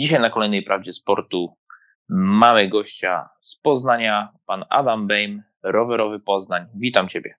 [0.00, 1.56] Dzisiaj na kolejnej prawdzie sportu
[2.08, 6.66] mamy gościa z Poznania, pan Adam Bejm, rowerowy Poznań.
[6.74, 7.34] Witam Ciebie.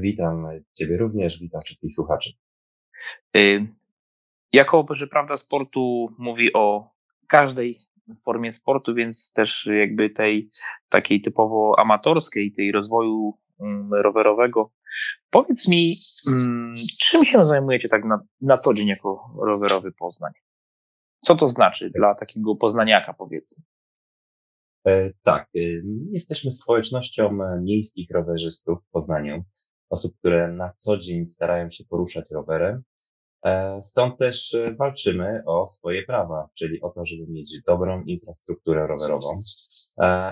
[0.00, 2.32] Witam Ciebie również, witam wszystkich słuchaczy.
[3.36, 3.66] Y,
[4.52, 6.90] jako, że prawda sportu mówi o
[7.28, 7.78] każdej
[8.24, 10.50] formie sportu, więc też jakby tej
[10.88, 14.72] takiej typowo amatorskiej, tej rozwoju mm, rowerowego.
[15.30, 15.94] Powiedz mi,
[16.28, 20.32] mm, czym się zajmujecie tak na, na co dzień jako rowerowy Poznań?
[21.24, 23.64] Co to znaczy dla takiego poznaniaka, powiedzmy?
[24.86, 25.60] E, tak, e,
[26.10, 29.44] jesteśmy społecznością miejskich rowerzystów w Poznaniu,
[29.90, 32.82] osób, które na co dzień starają się poruszać rowerem.
[33.44, 39.40] E, stąd też walczymy o swoje prawa, czyli o to, żeby mieć dobrą infrastrukturę rowerową,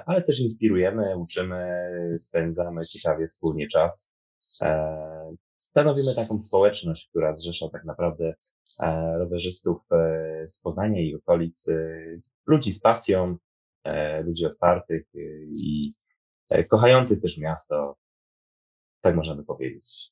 [0.07, 1.87] ale też inspirujemy, uczymy,
[2.19, 4.15] spędzamy ciekawie wspólnie czas.
[5.63, 8.35] Stanowimy taką społeczność, która zrzesza tak naprawdę
[8.81, 11.67] E, rowerzystów e, z Poznania i okolic,
[12.47, 13.37] ludzi z pasją,
[13.85, 15.03] e, ludzi otwartych
[15.53, 15.93] i
[16.69, 17.97] kochających też miasto,
[19.01, 20.11] tak można by powiedzieć.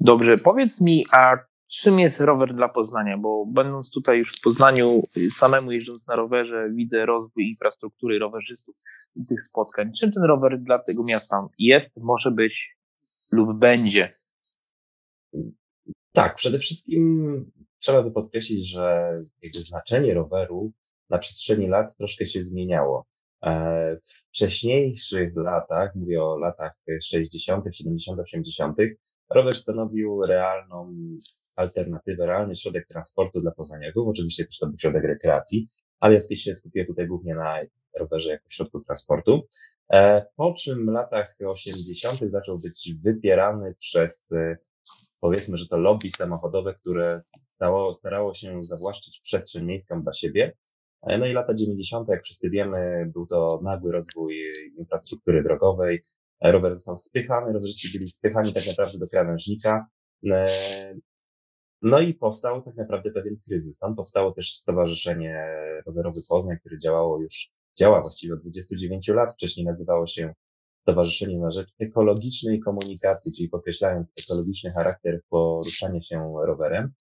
[0.00, 1.36] Dobrze, powiedz mi, a
[1.68, 3.18] czym jest rower dla Poznania?
[3.18, 5.02] Bo będąc tutaj już w Poznaniu,
[5.36, 8.76] samemu jeżdżąc na rowerze, widzę rozwój infrastruktury rowerzystów
[9.16, 9.92] i tych spotkań.
[10.00, 12.76] Czym ten rower dla tego miasta jest, może być
[13.32, 14.10] lub będzie?
[16.12, 19.12] Tak, przede wszystkim trzeba by podkreślić, że
[19.42, 20.72] znaczenie roweru
[21.10, 23.06] na przestrzeni lat troszkę się zmieniało.
[23.42, 28.78] E, w wcześniejszych latach, mówię o latach 60., 70., 80.,
[29.30, 30.96] rower stanowił realną
[31.56, 34.08] alternatywę, realny środek transportu dla poznaniaków.
[34.08, 35.68] Oczywiście też to był środek rekreacji,
[36.00, 37.58] ale ja się skupię tutaj głównie na
[37.98, 39.46] rowerze jako środku transportu.
[39.92, 42.18] E, po czym w latach 80.
[42.20, 44.28] zaczął być wypierany przez
[45.20, 50.56] powiedzmy, że to lobby samochodowe, które stało, starało się zawłaszczyć przestrzeń miejską dla siebie.
[51.02, 56.02] E, no i lata 90., jak wszyscy wiemy, był to nagły rozwój infrastruktury drogowej.
[56.40, 59.86] E, rower został spychany, rowerzyści byli spychani tak naprawdę do krawężnika.
[60.30, 60.46] E,
[61.82, 63.78] no i powstał tak naprawdę pewien kryzys.
[63.78, 65.46] Tam powstało też Stowarzyszenie
[65.86, 69.32] Rowerowy Poznań, które działało już, działa właściwie od 29 lat.
[69.32, 70.34] Wcześniej nazywało się
[70.86, 76.16] Stowarzyszenie na Rzecz Ekologicznej Komunikacji, czyli podkreślając ekologiczny charakter poruszania się
[76.46, 76.92] rowerem.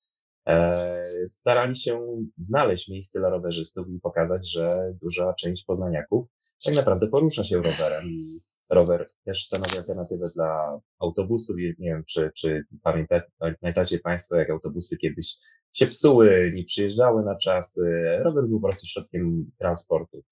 [0.48, 6.26] E, starali się znaleźć miejsce dla rowerzystów i pokazać, że duża część poznaniaków
[6.66, 11.56] tak naprawdę porusza się rowerem i rower też stanowi alternatywę dla autobusów.
[11.58, 13.22] Nie wiem, czy, czy pamięta,
[13.62, 15.36] pamiętacie Państwo, jak autobusy kiedyś
[15.74, 17.76] się psuły, nie przyjeżdżały na czas.
[18.24, 20.24] Rower był po prostu środkiem transportu.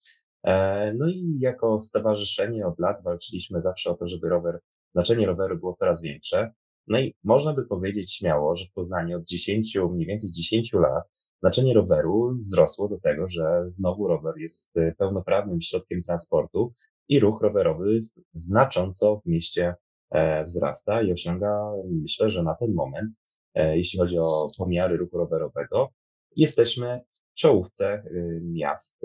[0.43, 4.59] E, no i jako stowarzyszenie od lat walczyliśmy zawsze o to, żeby rower,
[4.95, 6.51] znaczenie roweru było coraz większe.
[6.87, 11.03] No i można by powiedzieć śmiało, że w Poznaniu od 10, mniej więcej 10 lat
[11.43, 16.73] znaczenie roweru wzrosło do tego, że znowu rower jest e, pełnoprawnym środkiem transportu
[17.09, 18.01] i ruch rowerowy
[18.33, 19.75] znacząco w mieście
[20.11, 21.71] e, wzrasta i osiąga,
[22.01, 23.15] myślę, że na ten moment,
[23.55, 25.89] jeśli chodzi o pomiary ruchu rowerowego,
[26.37, 28.03] jesteśmy w czołówce
[28.41, 28.97] miast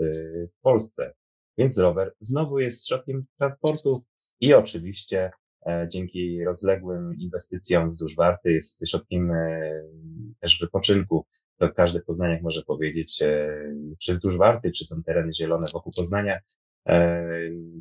[0.57, 1.13] w Polsce.
[1.59, 3.99] Więc rower znowu jest środkiem transportu
[4.41, 5.31] i oczywiście
[5.65, 9.71] e, dzięki rozległym inwestycjom wzdłuż Warty jest środkiem e,
[10.39, 11.25] też wypoczynku.
[11.57, 13.49] To każdy Poznaniak może powiedzieć, e,
[13.99, 16.39] czy wzdłuż Warty, czy są tereny zielone wokół Poznania.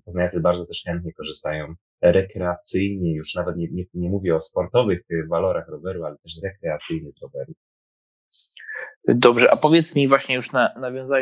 [0.04, 5.00] Poznaniacy bardzo też chętnie korzystają rekreacyjnie, już nawet nie, nie, nie mówię o sportowych
[5.30, 7.52] walorach roweru, ale też rekreacyjnie z roweru.
[9.08, 10.74] Dobrze, a powiedz mi właśnie już na,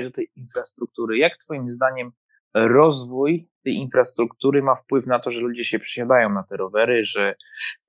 [0.02, 1.18] do tej infrastruktury.
[1.18, 2.12] Jak twoim zdaniem
[2.56, 7.34] rozwój tej infrastruktury ma wpływ na to, że ludzie się przysiadają na te rowery, że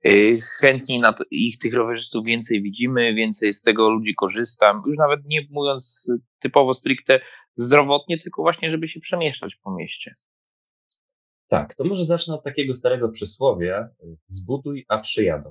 [0.06, 4.74] y, chętniej to, ich tych rowerzystów więcej widzimy, więcej z tego ludzi korzysta.
[4.88, 7.20] Już nawet nie mówiąc typowo stricte
[7.54, 10.12] zdrowotnie, tylko właśnie, żeby się przemieszczać po mieście.
[11.48, 13.88] Tak, to może zacznę od takiego starego przysłowia:
[14.26, 15.50] zbuduj, a przyjadą.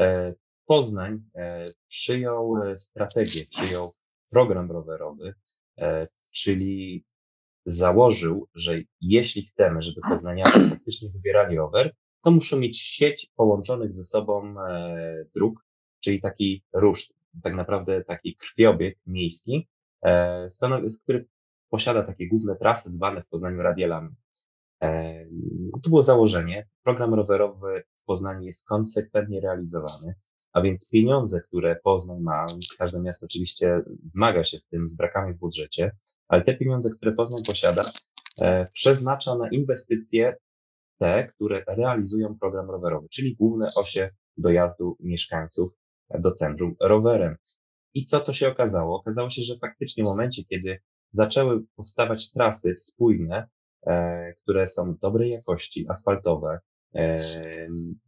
[0.00, 0.34] E,
[0.66, 3.92] Poznań e, przyjął e, strategię, przyjął
[4.30, 5.34] program rowerowy,
[6.30, 7.04] czyli
[7.66, 14.04] założył, że jeśli chcemy, żeby poznaniacy faktycznie wybierali rower, to muszą mieć sieć połączonych ze
[14.04, 15.66] sobą e, dróg,
[16.00, 19.68] czyli taki ruszt, tak naprawdę taki krwiobieg miejski,
[20.04, 20.48] e,
[21.02, 21.26] który
[21.70, 24.10] posiada takie główne trasy zwane w Poznaniu radialami.
[24.82, 25.24] E,
[25.84, 26.68] to było założenie.
[26.82, 30.14] Program rowerowy w Poznaniu jest konsekwentnie realizowany,
[30.52, 32.46] a więc pieniądze, które Poznań ma,
[32.78, 35.90] każde miasto oczywiście zmaga się z tym, z brakami w budżecie,
[36.28, 37.84] ale te pieniądze, które Poznań posiada,
[38.40, 40.36] e, przeznacza na inwestycje
[40.98, 45.70] te, które realizują program rowerowy, czyli główne osie dojazdu mieszkańców
[46.18, 47.36] do centrum rowerem.
[47.94, 48.96] I co to się okazało?
[48.96, 50.78] Okazało się, że faktycznie w momencie, kiedy
[51.10, 53.48] zaczęły powstawać trasy spójne,
[53.86, 56.58] e, które są dobrej jakości, asfaltowe,
[56.94, 57.18] e,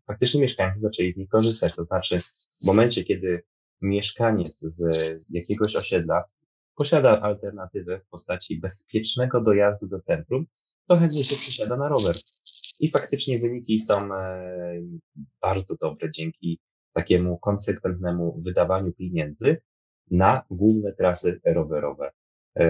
[0.06, 1.76] faktycznie mieszkańcy zaczęli z nich korzystać.
[1.76, 2.18] To znaczy,
[2.62, 3.42] w momencie, kiedy
[3.82, 4.84] mieszkaniec z
[5.30, 6.24] jakiegoś osiedla
[6.76, 10.46] posiada alternatywę w postaci bezpiecznego dojazdu do centrum,
[10.88, 12.14] to chętnie się przesiada na rower.
[12.80, 14.42] I faktycznie wyniki są e,
[15.42, 16.60] bardzo dobre dzięki
[16.92, 19.56] takiemu konsekwentnemu wydawaniu pieniędzy
[20.10, 22.10] na główne trasy rowerowe.
[22.58, 22.64] E,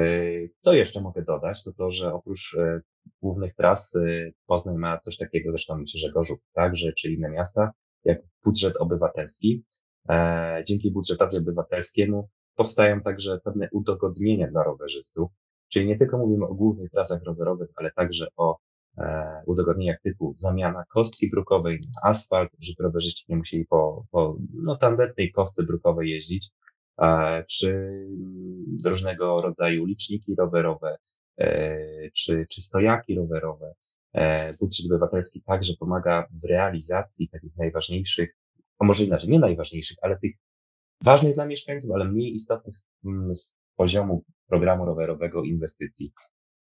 [0.59, 2.81] co jeszcze mogę dodać, to to, że oprócz e,
[3.23, 3.99] głównych tras
[4.47, 7.73] Poznań ma coś takiego, zresztą myślę, że Gorzów także, czy inne miasta,
[8.05, 9.65] jak budżet obywatelski.
[10.67, 15.31] Dzięki budżetowi obywatelskiemu powstają także pewne udogodnienia dla rowerzystów,
[15.69, 18.59] czyli nie tylko mówimy o głównych trasach rowerowych, ale także o
[18.99, 24.77] e, udogodnieniach typu zamiana kostki brukowej na asfalt, żeby rowerzyści nie musieli po, po no,
[24.77, 26.51] tandetnej kostce brukowej jeździć,
[27.01, 27.91] e, czy
[28.87, 30.97] różnego rodzaju liczniki rowerowe,
[31.39, 33.75] e, czy, czy stojaki rowerowe.
[34.15, 38.37] E, budżet obywatelski także pomaga w realizacji takich najważniejszych,
[38.79, 40.37] a może inaczej, nie najważniejszych, ale tych
[41.05, 42.89] ważnych dla mieszkańców, ale mniej istotnych z,
[43.33, 46.13] z poziomu programu rowerowego inwestycji.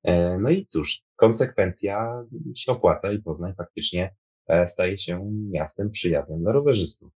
[0.03, 4.15] E, no i cóż, konsekwencja się opłaca i Poznań faktycznie
[4.49, 7.13] e, staje się miastem przyjaznym dla rowerzystów.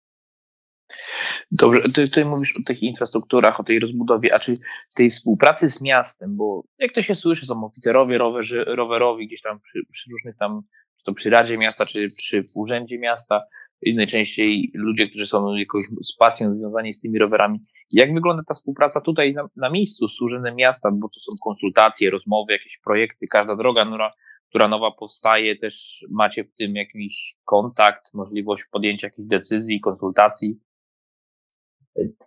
[1.51, 4.53] Dobrze, ty, ty mówisz o tych infrastrukturach, o tej rozbudowie, a czy
[4.97, 9.61] tej współpracy z miastem, bo jak to się słyszy, są oficerowie rowerzy, rowerowi gdzieś tam
[9.61, 10.63] przy, przy różnych tam,
[10.97, 13.43] czy to przy Radzie Miasta, czy przy Urzędzie Miasta,
[13.83, 17.61] i najczęściej ludzie, którzy są jakoś z pasją związani z tymi rowerami.
[17.95, 22.11] Jak wygląda ta współpraca tutaj na, na miejscu z Urzędem Miasta, bo to są konsultacje,
[22.11, 24.13] rozmowy, jakieś projekty, każda droga, która,
[24.49, 30.61] która nowa powstaje, też macie w tym jakiś kontakt, możliwość podjęcia jakichś decyzji, konsultacji?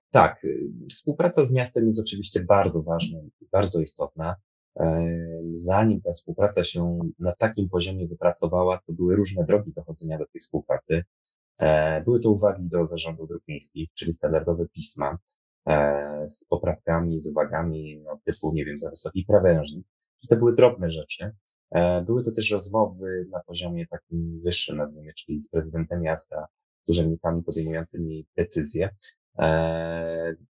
[0.10, 0.48] Tak,
[0.90, 3.20] współpraca z miastem jest oczywiście bardzo ważna,
[3.52, 4.36] bardzo istotna.
[5.52, 10.40] Zanim ta współpraca się na takim poziomie wypracowała, to były różne drogi dochodzenia do tej
[10.40, 11.04] współpracy.
[11.58, 15.18] E, były to uwagi do Zarządu Dróg Miejskich, czyli standardowe pisma
[15.68, 19.88] e, z poprawkami, z uwagami no, typu, nie wiem, za wysoki krawężnik.
[20.30, 21.32] To były drobne rzeczy.
[21.72, 26.48] E, były to też rozmowy na poziomie takim wyższym, nazwijmy, czyli z prezydentem miasta,
[26.84, 28.90] z urzędnikami podejmującymi decyzje.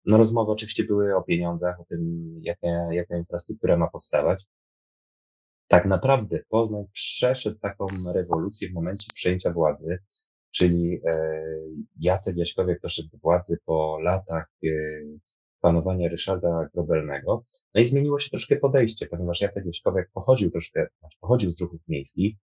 [0.06, 4.46] No rozmowy oczywiście były o pieniądzach, o tym, jaka, jaka infrastruktura ma powstawać.
[5.68, 10.00] Tak naprawdę Poznań przeszedł taką rewolucję w momencie przejęcia władzy
[10.56, 11.12] czyli e,
[12.02, 14.70] Jacek Jaśkowiak doszedł do władzy po latach e,
[15.62, 17.46] panowania Ryszarda Grobelnego.
[17.74, 21.82] No i zmieniło się troszkę podejście, ponieważ Jacek Jaśkowiak pochodził troszkę, znaczy pochodził z ruchów
[21.88, 22.36] miejskich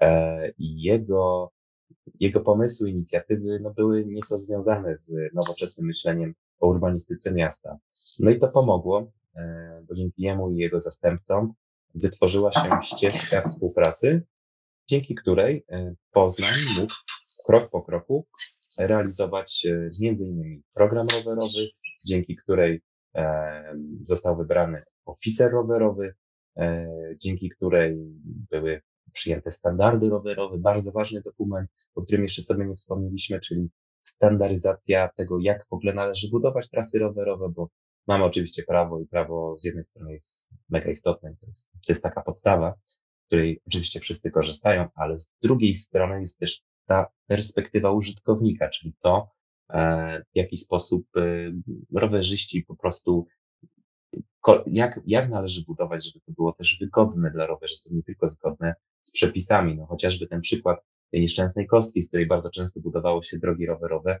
[0.00, 1.50] e, i jego,
[2.20, 7.78] jego pomysły, inicjatywy no, były nieco związane z nowoczesnym myśleniem o urbanistyce miasta.
[8.20, 9.12] No i to pomogło,
[9.88, 11.52] bo dzięki jemu i jego zastępcom
[11.94, 14.22] wytworzyła się ścieżka współpracy,
[14.88, 15.64] dzięki której
[16.10, 16.92] Poznań mógł
[17.48, 18.26] krok po kroku
[18.78, 21.68] realizować e, innymi program rowerowy,
[22.04, 22.82] dzięki której
[23.14, 26.14] e, został wybrany oficer rowerowy,
[26.56, 27.96] e, dzięki której
[28.50, 28.80] były
[29.12, 33.68] przyjęte standardy rowerowe, bardzo ważny dokument, o którym jeszcze sobie nie wspomnieliśmy, czyli
[34.02, 37.68] standaryzacja tego, jak w ogóle należy budować trasy rowerowe, bo
[38.06, 42.02] mamy oczywiście prawo i prawo z jednej strony jest mega istotne, to jest, to jest
[42.02, 42.74] taka podstawa,
[43.26, 49.30] której oczywiście wszyscy korzystają, ale z drugiej strony jest też ta perspektywa użytkownika, czyli to,
[49.70, 51.20] e, w jaki sposób e,
[51.94, 53.26] rowerzyści po prostu,
[54.66, 59.12] jak, jak należy budować, żeby to było też wygodne dla rowerzystów, nie tylko zgodne z
[59.12, 59.76] przepisami.
[59.76, 60.80] No, chociażby ten przykład
[61.10, 64.20] tej nieszczęsnej kostki, z której bardzo często budowało się drogi rowerowe,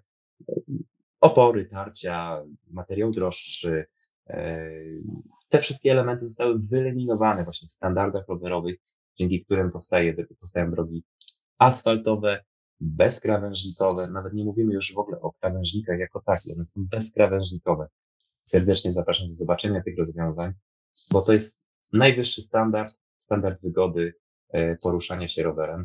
[1.20, 3.86] opory, tarcia, materiał droższy,
[4.26, 4.70] e,
[5.48, 8.76] te wszystkie elementy zostały wyeliminowane właśnie w standardach rowerowych,
[9.16, 11.02] dzięki którym powstaje, powstają drogi
[11.58, 12.44] asfaltowe,
[12.80, 17.88] bezkrawężnikowe, nawet nie mówimy już w ogóle o krawężnikach jako takich, one są bezkrawężnikowe.
[18.44, 20.52] Serdecznie zapraszam do zobaczenia tych rozwiązań,
[21.12, 24.14] bo to jest najwyższy standard, standard wygody
[24.48, 25.78] e, poruszania się rowerem.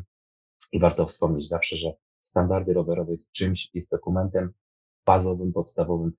[0.72, 4.52] I warto wspomnieć zawsze, że standardy rowerowe jest czymś, jest dokumentem
[5.06, 6.12] bazowym, podstawowym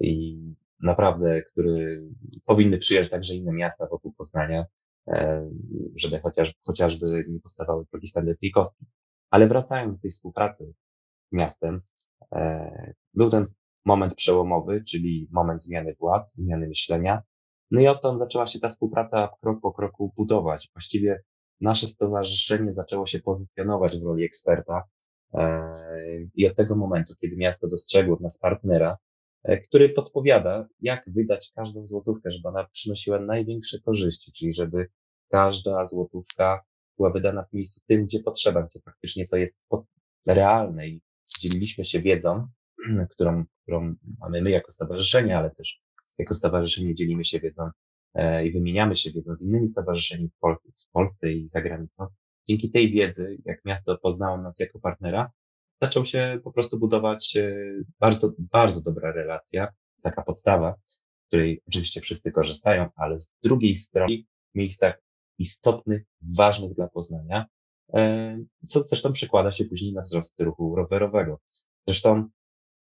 [0.00, 0.38] i
[0.82, 1.92] naprawdę, który
[2.46, 4.66] powinny przyjąć także inne miasta wokół Poznania,
[5.08, 5.50] e,
[5.96, 8.86] żeby chociaż, chociażby nie powstawały drogi standardy kostki.
[9.30, 10.74] Ale wracając do tej współpracy
[11.32, 11.80] z miastem,
[12.32, 13.44] e, był ten
[13.84, 17.22] moment przełomowy, czyli moment zmiany władz, zmiany myślenia.
[17.70, 20.70] No i odtąd zaczęła się ta współpraca krok po kroku budować.
[20.74, 21.22] Właściwie
[21.60, 24.82] nasze stowarzyszenie zaczęło się pozycjonować w roli eksperta.
[25.34, 25.72] E,
[26.34, 28.96] I od tego momentu, kiedy miasto dostrzegło w nas partnera,
[29.42, 34.88] e, który podpowiada, jak wydać każdą złotówkę, żeby ona przynosiła największe korzyści, czyli żeby
[35.28, 36.64] każda złotówka
[37.00, 39.60] była wydana w miejscu tym, gdzie potrzeba, gdzie faktycznie to jest
[40.26, 41.02] realne i
[41.40, 42.46] dzieliliśmy się wiedzą,
[43.10, 45.82] którą, którą mamy my jako stowarzyszenie, ale też
[46.18, 47.70] jako stowarzyszenie dzielimy się wiedzą
[48.14, 52.06] e, i wymieniamy się wiedzą z innymi stowarzyszeniami w Polsce, w Polsce i za granicą.
[52.48, 55.30] Dzięki tej wiedzy, jak miasto poznało nas jako partnera,
[55.82, 57.54] zaczął się po prostu budować e,
[58.00, 59.68] bardzo, bardzo dobra relacja,
[60.02, 60.74] taka podstawa,
[61.28, 64.16] której oczywiście wszyscy korzystają, ale z drugiej strony
[64.54, 65.09] w miejscach
[65.40, 66.02] istotnych,
[66.36, 67.46] ważnych dla Poznania,
[67.94, 71.40] e, co zresztą przekłada się później na wzrost ruchu rowerowego.
[71.86, 72.28] Zresztą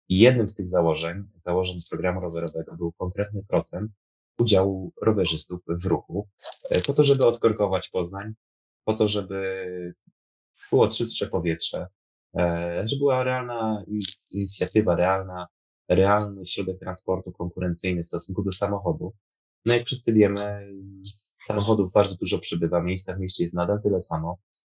[0.10, 3.92] jednym z tych założeń, założeń programu rowerowego był konkretny procent
[4.39, 6.28] udziału rowerzystów w ruchu,
[6.72, 8.34] e, po to, żeby odkorkować Poznań,
[8.86, 9.94] po to, żeby
[10.72, 11.88] było czystsze powietrze,
[12.38, 13.84] e, żeby była realna
[14.32, 15.48] inicjatywa, realna,
[15.89, 19.13] realny środek transportu konkurencyjny w stosunku do samochodu.
[19.66, 20.68] No jak wszyscy wiemy,
[21.43, 24.38] samochodów bardzo dużo przybywa, miejsca w mieście jest nadal tyle samo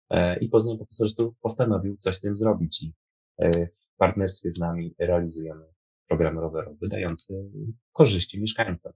[0.09, 2.93] e, i Poznań po prostu postanowił coś z tym zrobić i
[3.37, 5.65] e, w partnerstwie z nami realizujemy
[6.07, 7.49] program rowerowy dający
[7.93, 8.93] korzyści mieszkańcom.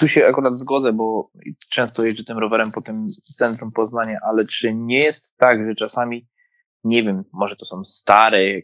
[0.00, 1.30] Tu się akurat zgodzę, bo
[1.68, 6.28] często jeżdżę tym rowerem po tym centrum Poznania, ale czy nie jest tak, że czasami,
[6.84, 8.60] nie wiem, może to są stare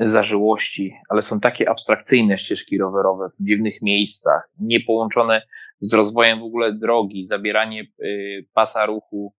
[0.00, 5.42] zażyłości, ale są takie abstrakcyjne ścieżki rowerowe w dziwnych miejscach, niepołączone
[5.80, 9.34] z rozwojem w ogóle drogi, zabieranie y, pasa ruchu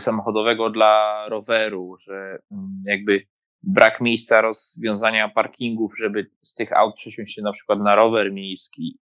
[0.00, 3.26] samochodowego dla roweru, że mm, jakby
[3.62, 8.98] brak miejsca rozwiązania parkingów, żeby z tych aut przesiąść się na przykład na rower miejski.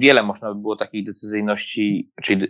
[0.00, 2.46] Wiele można by było takiej decyzyjności, czyli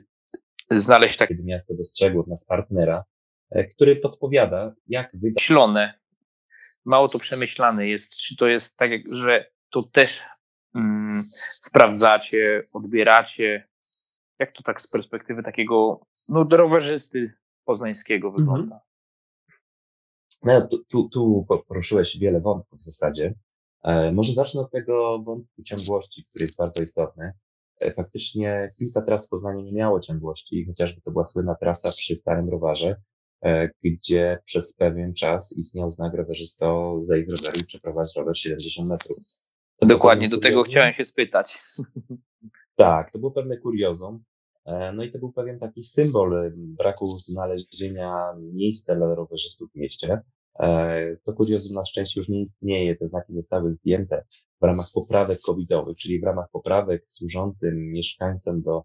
[0.71, 1.35] znaleźć takie.
[1.35, 3.05] Kiedy miasto dostrzegło w nas partnera,
[3.51, 5.43] e, który podpowiada, jak wydać.
[5.43, 5.95] Ślone.
[6.85, 8.17] Mało to przemyślane jest.
[8.17, 10.23] Czy to jest tak, że to też
[10.75, 11.23] mm,
[11.63, 13.69] sprawdzacie, odbieracie?
[14.39, 17.35] Jak to tak z perspektywy takiego no, rowerzysty
[17.65, 18.45] poznańskiego mhm.
[18.45, 18.81] wygląda?
[20.43, 23.35] No, tu, tu, tu poruszyłeś wiele wątków w zasadzie.
[23.85, 27.33] E, może zacznę od tego wątku ciągłości, który jest bardzo istotny.
[27.83, 32.17] E, faktycznie kilka tras w Poznaniu nie miało ciągłości, chociażby to była słynna trasa przy
[32.17, 32.97] Starym Rowarze,
[33.45, 38.89] e, gdzie przez pewien czas istniał znak rowerzysto zejść z roweru i przeprowadzić rower 70
[38.89, 39.17] metrów.
[39.83, 41.59] Dokładnie, do tego chciałem się spytać.
[42.77, 44.25] Tak, to było pewne kuriozum.
[44.65, 49.75] E, no i to był pewien taki symbol e, braku znalezienia miejsca dla rowerzystów w
[49.75, 50.21] mieście.
[50.61, 52.97] E, to kuriozum na szczęście już nie istnieje.
[52.97, 54.25] Te znaki zostały zdjęte
[54.61, 58.83] w ramach poprawek covidowych, czyli w ramach poprawek służącym mieszkańcom do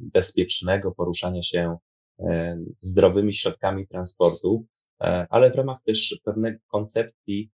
[0.00, 1.76] bezpiecznego poruszania się
[2.80, 4.66] zdrowymi środkami transportu,
[5.30, 7.50] ale w ramach też pewnej koncepcji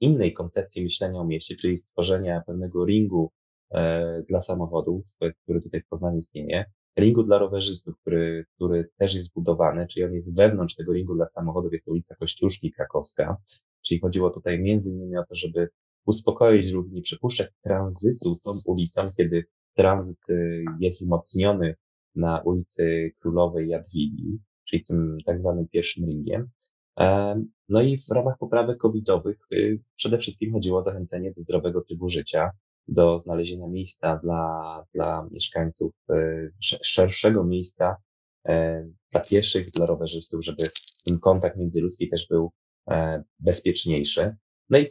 [0.00, 3.32] innej koncepcji myślenia o mieście, czyli stworzenia pewnego ringu
[3.70, 5.04] e, dla samochodów,
[5.42, 6.64] który tutaj w Poznaniu istnieje,
[6.98, 11.26] ringu dla rowerzystów, który, który też jest zbudowany, czyli on jest wewnątrz tego ringu dla
[11.26, 13.36] samochodów, jest to ulica Kościuszki Krakowska,
[13.86, 15.68] czyli chodziło tutaj między innymi o to, żeby
[16.06, 21.74] uspokoić ruch, nie przypuszczać tranzytu tą ulicą, kiedy tranzyt y, jest wzmocniony
[22.14, 26.48] na ulicy Królowej Jadwigi, czyli tym tak zwanym pierwszym ringiem,
[27.68, 32.08] no i w ramach poprawek covidowych y, przede wszystkim chodziło o zachęcenie do zdrowego trybu
[32.08, 32.50] życia,
[32.88, 37.96] do znalezienia miejsca dla, dla mieszkańców, y, szerszego miejsca
[38.48, 40.62] e, dla pieszych, dla rowerzystów, żeby
[41.06, 42.50] ten kontakt międzyludzki też był
[42.90, 44.36] e, bezpieczniejszy.
[44.70, 44.84] No i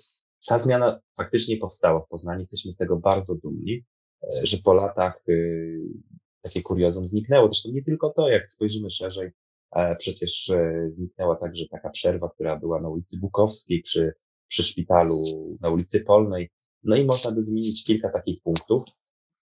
[0.48, 2.40] ta zmiana faktycznie powstała w Poznaniu.
[2.40, 3.86] Jesteśmy z tego bardzo dumni,
[4.24, 5.80] e, że po latach y,
[6.42, 7.48] takie kuriozum zniknęło.
[7.48, 9.32] Zresztą nie tylko to, jak spojrzymy szerzej,
[9.98, 14.14] Przecież e, zniknęła także taka przerwa, która była na ulicy Bukowskiej przy,
[14.48, 15.16] przy szpitalu,
[15.62, 16.50] na ulicy Polnej.
[16.84, 18.84] No i można by wymienić kilka takich punktów.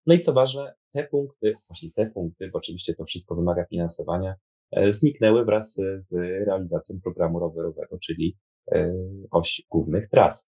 [0.06, 4.36] No i co ważne, te punkty, właśnie te punkty, bo oczywiście to wszystko wymaga finansowania,
[4.72, 5.74] e, zniknęły wraz
[6.10, 6.14] z
[6.48, 8.38] realizacją programu rowerowego, czyli
[8.72, 8.94] e,
[9.32, 10.50] oś głównych tras.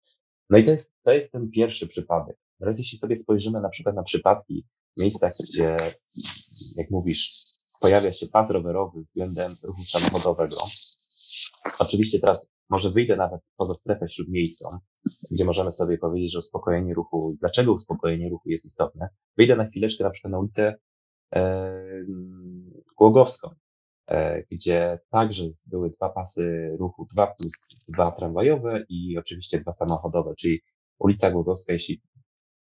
[0.51, 2.37] No i to jest, to jest ten pierwszy przypadek.
[2.59, 4.67] Teraz jeśli sobie spojrzymy na przykład na przypadki
[4.99, 5.77] miejsca, gdzie,
[6.79, 7.31] jak mówisz,
[7.81, 10.57] pojawia się pas rowerowy względem ruchu samochodowego.
[11.81, 14.69] Oczywiście teraz może wyjdę nawet poza strefę śródmiejską,
[15.33, 19.09] gdzie możemy sobie powiedzieć, że uspokojenie ruchu, dlaczego uspokojenie ruchu jest istotne.
[19.37, 20.75] Wyjdę na chwileczkę na przykład na ulicę
[21.35, 21.73] e,
[22.99, 23.51] Głogowską,
[24.07, 27.53] e, gdzie także były dwa pasy ruchu, dwa plus
[27.89, 30.61] dwa tramwajowe i oczywiście dwa samochodowe, czyli
[30.99, 32.03] ulica Głogowska, jeśli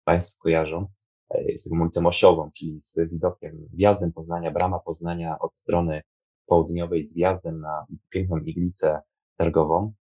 [0.03, 0.87] Państwo kojarzą,
[1.33, 6.01] jest taką ulicą osiową, czyli z widokiem, wjazdem Poznania, brama Poznania od strony
[6.45, 9.01] południowej z wjazdem na piękną iglicę
[9.37, 9.93] targową.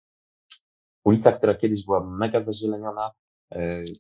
[1.05, 3.11] Ulica, która kiedyś była mega zazieleniona,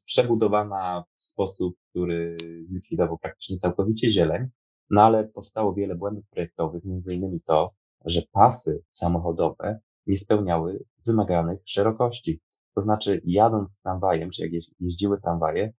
[0.04, 4.48] przebudowana w sposób, który zlikwidował praktycznie całkowicie zieleń,
[4.90, 11.60] no ale powstało wiele błędów projektowych, między innymi to, że pasy samochodowe nie spełniały wymaganych
[11.64, 12.40] szerokości.
[12.74, 15.72] To znaczy, jadąc tramwajem, czy jak jeździły tramwaje,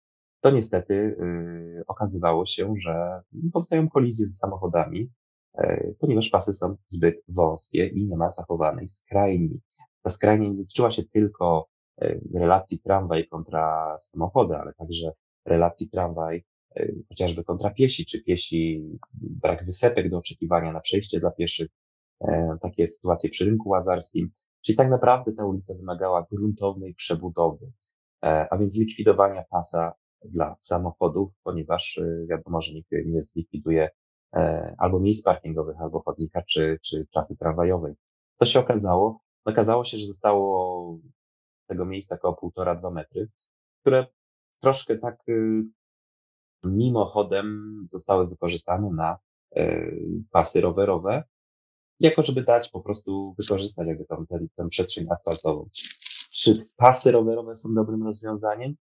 [0.45, 3.21] to niestety yy, okazywało się, że
[3.53, 5.09] powstają kolizje z samochodami,
[5.57, 9.61] yy, ponieważ pasy są zbyt wąskie i nie ma zachowanej skrajni.
[10.01, 11.67] Ta skrajnia nie dotyczyła się tylko
[12.01, 15.11] yy, relacji tramwaj kontra samochody, ale także
[15.45, 18.83] relacji tramwaj yy, chociażby kontra piesi, czy piesi,
[19.13, 21.67] brak wysepek do oczekiwania na przejście dla pieszych,
[22.61, 24.29] takie sytuacje przy rynku łazarskim.
[24.61, 27.71] Czyli tak naprawdę ta ulica wymagała gruntownej przebudowy,
[28.23, 29.93] e, a więc zlikwidowania pasa
[30.29, 33.89] dla samochodów, ponieważ e, wiadomo, że nikt nie zlikwiduje
[34.33, 37.93] e, albo miejsc parkingowych, albo chodnika, czy, czy trasy tramwajowej.
[38.37, 39.19] To się okazało?
[39.45, 40.99] Okazało się, że zostało
[41.67, 43.27] tego miejsca około półtora, dwa metry,
[43.81, 44.07] które
[44.61, 45.17] troszkę tak
[46.63, 49.17] mimochodem zostały wykorzystane na
[50.31, 51.23] pasy rowerowe,
[51.99, 55.69] jako żeby dać po prostu wykorzystać jakby tą, ten, tę przestrzeń asfaltową.
[56.33, 58.75] Czy pasy rowerowe są dobrym rozwiązaniem?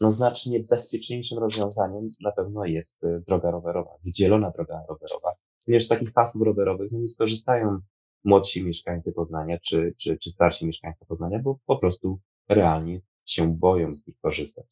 [0.00, 5.32] No znacznie bezpieczniejszym rozwiązaniem na pewno jest e, droga rowerowa, wydzielona droga rowerowa,
[5.64, 7.78] ponieważ z takich pasów rowerowych no nie skorzystają
[8.24, 13.96] młodsi mieszkańcy Poznania czy, czy, czy starsi mieszkańcy Poznania, bo po prostu realnie się boją
[13.96, 14.66] z nich korzystać.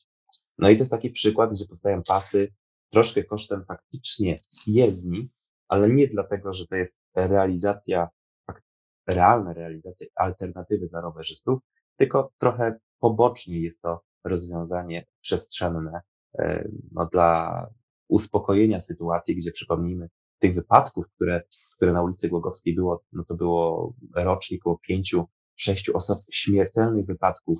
[0.59, 2.53] No i to jest taki przykład, gdzie powstają pasy
[2.91, 4.35] troszkę kosztem faktycznie
[4.67, 5.29] jezdni,
[5.69, 8.09] ale nie dlatego, że to jest realizacja,
[9.07, 11.61] realna realizacja alternatywy dla rowerzystów,
[11.97, 16.01] tylko trochę pobocznie jest to rozwiązanie przestrzenne
[16.39, 17.67] e, no, dla
[18.09, 20.09] uspokojenia sytuacji, gdzie przypomnijmy
[20.39, 21.43] tych wypadków, które,
[21.77, 25.25] które na ulicy Głogowskiej było, no to było rocznie około pięciu,
[25.57, 27.59] sześciu osób śmiertelnych wypadków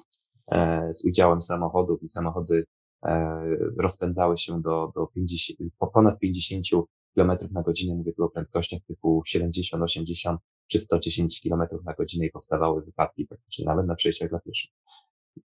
[0.53, 2.65] e, z udziałem samochodów i samochody
[3.05, 3.43] e,
[3.79, 6.67] rozpędzały się do, do 50, po ponad 50
[7.15, 12.27] km na godzinę, mówię tu o prędkościach typu 70, 80 czy 110 km na godzinę
[12.27, 14.71] i powstawały wypadki praktycznie nawet na przejściach dla pieszych.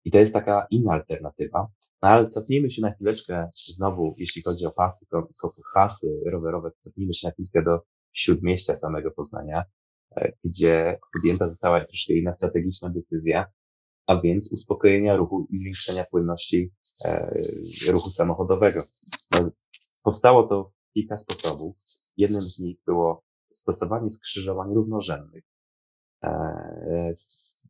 [0.04, 1.68] I to jest taka inna alternatywa.
[2.02, 5.06] No ale cofnijmy się na chwileczkę znowu, jeśli chodzi o pasy,
[5.74, 7.80] pasy rowerowe, cofnijmy się na chwilkę do
[8.12, 9.64] śródmieścia samego Poznania,
[10.16, 13.46] e, gdzie podjęta została troszkę inna strategiczna decyzja,
[14.06, 16.72] a więc uspokojenia ruchu i zwiększenia płynności
[17.04, 17.30] e,
[17.92, 18.80] ruchu samochodowego.
[19.30, 19.50] No,
[20.02, 21.76] powstało to kilka sposobów.
[22.16, 25.44] Jednym z nich było stosowanie skrzyżowań równorzędnych.
[26.22, 27.12] E,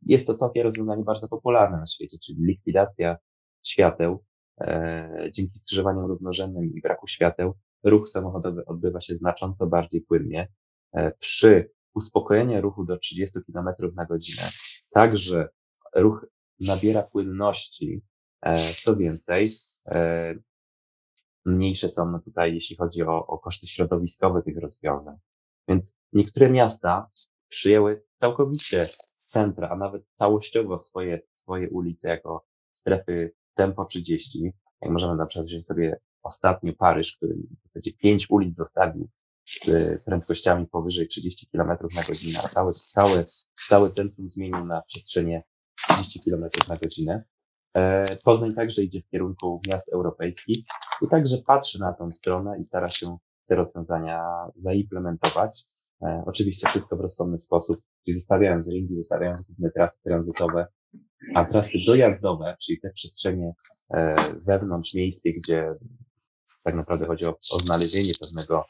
[0.05, 3.17] jest to takie rozwiązanie bardzo popularne na świecie, czyli likwidacja
[3.63, 4.23] świateł.
[4.61, 10.47] E, dzięki skrzyżowaniom równorzędnym i braku świateł ruch samochodowy odbywa się znacząco bardziej płynnie.
[10.93, 14.47] E, przy uspokojeniu ruchu do 30 km na godzinę
[14.93, 15.49] także
[15.95, 16.25] ruch
[16.59, 18.01] nabiera płynności.
[18.83, 19.47] Co więcej,
[21.45, 25.15] mniejsze są tutaj, jeśli chodzi o, o koszty środowiskowe tych rozwiązań.
[25.67, 27.09] Więc niektóre miasta
[27.53, 28.87] przyjęły całkowicie
[29.27, 34.53] centra, a nawet całościowo swoje, swoje ulice jako strefy tempo 30.
[34.81, 39.09] Jak możemy na przykład wziąć sobie ostatnio Paryż, który w zasadzie pięć ulic zostawił
[39.45, 43.23] z prędkościami powyżej 30 km na godzinę, a całe, całe,
[43.67, 45.43] całe centrum zmienił na przestrzenie
[45.89, 47.23] 30 km na godzinę.
[47.73, 50.57] E, Poznań także idzie w kierunku miast europejskich
[51.01, 54.23] i także patrzy na tą stronę i stara się te rozwiązania
[54.55, 55.65] zaimplementować.
[56.01, 60.67] E, oczywiście wszystko w rozsądny sposób, czyli zostawiając ringi, zostawiając główne trasy tranzytowe,
[61.35, 63.53] a trasy dojazdowe, czyli te przestrzenie
[63.93, 65.73] e, wewnątrz miejskie, gdzie
[66.63, 68.65] tak naprawdę chodzi o, o znalezienie pewnego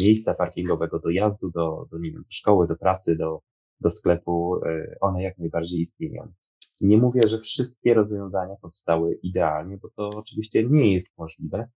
[0.00, 3.40] miejsca parkingowego dojazdu do, do, nie wiem, do szkoły, do pracy, do,
[3.80, 4.60] do sklepu,
[5.00, 6.32] one jak najbardziej istnieją.
[6.80, 11.68] Nie mówię, że wszystkie rozwiązania powstały idealnie, bo to oczywiście nie jest możliwe, e,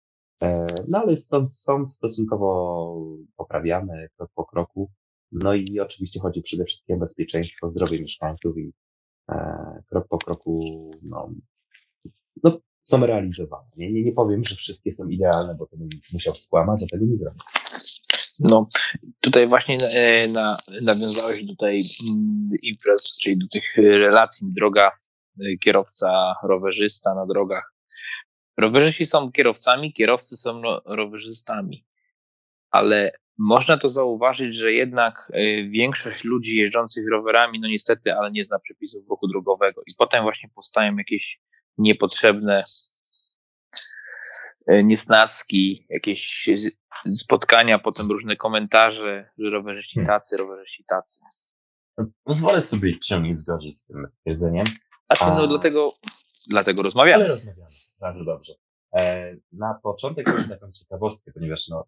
[0.88, 3.00] no ale są stosunkowo
[3.36, 4.92] poprawiane krok po kroku.
[5.32, 8.74] No i oczywiście chodzi przede wszystkim o bezpieczeństwo, zdrowie mieszkańców i
[9.30, 10.72] e, krok po kroku
[11.12, 11.30] no,
[12.44, 13.68] no, są realizowane.
[13.78, 17.06] Nie, nie, nie powiem, że wszystkie są idealne, bo to bym musiał skłamać, a tego
[17.06, 17.40] nie zrobię.
[18.40, 18.68] No,
[19.22, 24.92] tutaj właśnie e, na, nawiązałeś do tej mm, imprez, czyli do tych relacji droga,
[25.42, 27.77] e, kierowca, rowerzysta na drogach.
[28.58, 31.86] Rowerzyści są kierowcami, kierowcy są rowerzystami,
[32.72, 38.46] ale można to zauważyć, że jednak e, większość ludzi jeżdżących rowerami, no niestety, ale nie
[38.46, 41.40] zna przepisów ruchu drogowego i potem właśnie powstają jakieś
[41.78, 42.64] niepotrzebne
[44.84, 46.50] niesnacki, jakieś
[47.16, 50.08] spotkania, potem różne komentarze, że rowerzyści hmm.
[50.08, 51.20] tacy, rowerzyści tacy.
[52.24, 54.66] Pozwolę sobie się nie zgodzić z tym stwierdzeniem,
[55.10, 55.92] A, A no dlatego,
[56.48, 57.24] dlatego rozmawiamy.
[57.24, 58.54] Ale rozmawiamy, bardzo dobrze.
[58.98, 61.88] E, na początek mam taką ciekawostkę, ponieważ no,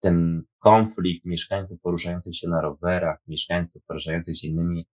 [0.00, 4.86] ten konflikt mieszkańców poruszających się na rowerach, mieszkańców poruszających się innymi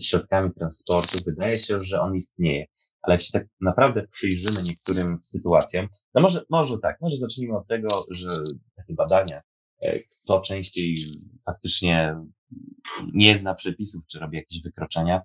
[0.00, 2.66] środkami transportu, wydaje się, że on istnieje.
[3.02, 7.66] Ale jak się tak naprawdę przyjrzymy niektórym sytuacjom, no może, może tak, może zacznijmy od
[7.66, 8.28] tego, że
[8.76, 9.42] takie badania,
[9.82, 10.96] e, kto częściej
[11.44, 12.16] faktycznie
[13.14, 15.20] nie zna przepisów, czy robi jakieś wykroczenia,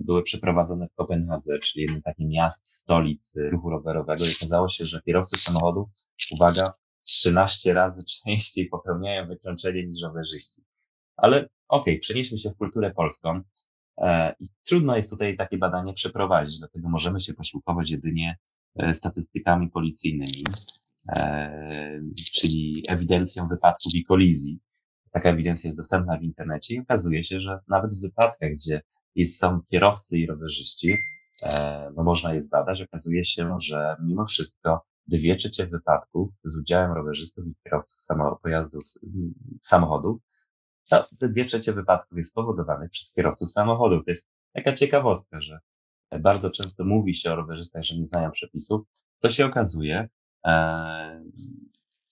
[0.00, 5.02] były przeprowadzone w Kopenhadze, czyli jednym takim miast, stolic ruchu rowerowego i okazało się, że
[5.02, 5.88] kierowcy samochodów,
[6.30, 10.62] uwaga, 13 razy częściej popełniają wykroczenie niż rowerzyści.
[11.16, 13.42] Ale okej, okay, przenieśmy się w kulturę polską.
[13.98, 18.38] E, I trudno jest tutaj takie badanie przeprowadzić, dlatego możemy się posiłkować jedynie
[18.76, 20.44] e, statystykami policyjnymi,
[21.08, 22.00] e,
[22.32, 24.60] czyli ewidencją wypadków i kolizji.
[25.10, 28.80] Taka ewidencja jest dostępna w internecie i okazuje się, że nawet w wypadkach, gdzie
[29.14, 30.96] jest, są kierowcy i rowerzyści,
[31.96, 37.46] no można je zbadać, okazuje się, że mimo wszystko dwie trzecie wypadków z udziałem rowerzystów
[37.46, 38.06] i kierowców
[38.42, 38.84] pojazdów,
[39.62, 40.20] samochodów
[40.88, 44.04] to te dwie trzecie wypadków jest spowodowanych przez kierowców samochodów.
[44.04, 45.58] To jest taka ciekawostka, że
[46.20, 48.86] bardzo często mówi się o rowerzystach, że nie znają przepisów.
[49.18, 50.08] Co się okazuje,
[50.46, 50.74] e,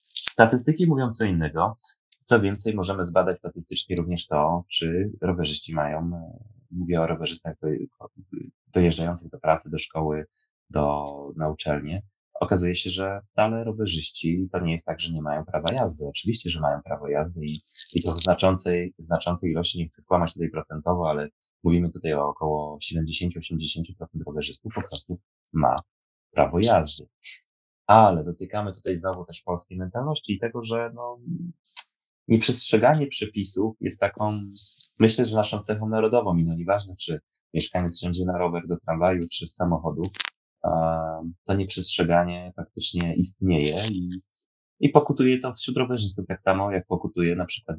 [0.04, 1.76] statystyki mówią co innego.
[2.24, 6.38] Co więcej, możemy zbadać statystycznie również to, czy rowerzyści mają, e,
[6.70, 7.56] mówię o rowerzystach
[8.74, 10.26] dojeżdżających do pracy, do szkoły,
[10.70, 12.02] do, na uczelnię,
[12.40, 16.06] okazuje się, że wcale rowerzyści to nie jest tak, że nie mają prawa jazdy.
[16.06, 20.32] Oczywiście, że mają prawo jazdy i, i to w znaczącej, znaczącej ilości, nie chcę skłamać
[20.32, 21.28] tutaj procentowo, ale
[21.62, 23.30] mówimy tutaj o około 70-80%
[24.26, 25.20] rowerzystów po prostu
[25.52, 25.76] ma
[26.30, 27.06] prawo jazdy.
[27.86, 31.18] Ale dotykamy tutaj znowu też polskiej mentalności i tego, że no,
[32.28, 34.50] nieprzestrzeganie przepisów jest taką,
[34.98, 37.20] myślę, że naszą cechą narodową i no nieważne, czy
[37.54, 40.02] mieszkaniec wsiądzie na rower do tramwaju czy z samochodu,
[41.44, 44.10] to nieprzestrzeganie faktycznie istnieje i,
[44.80, 47.76] i pokutuje to wśród rowerzystów tak samo, jak pokutuje na przykład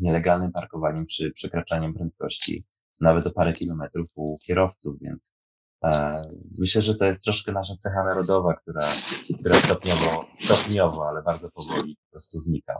[0.00, 2.64] nielegalnym parkowaniem czy przekraczaniem prędkości
[3.00, 5.36] nawet o parę kilometrów u kierowców, więc
[5.84, 6.22] e,
[6.58, 8.92] myślę, że to jest troszkę nasza cecha narodowa, która,
[9.40, 12.74] która stopniowo, stopniowo, ale bardzo powoli po prostu znika.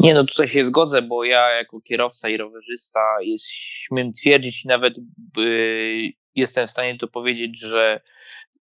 [0.00, 4.98] Nie, no tutaj się zgodzę, bo ja jako kierowca i rowerzysta jest, śmiem twierdzić, nawet
[5.38, 8.00] y, jestem w stanie to powiedzieć, że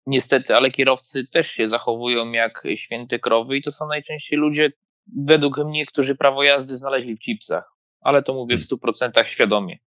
[0.06, 4.72] niestety, ale kierowcy też się zachowują jak święte krowy i to są najczęściej ludzie,
[5.18, 9.32] według mnie, którzy prawo jazdy znaleźli w chipsach, ale to mówię w 100% hmm.
[9.32, 9.80] świadomie.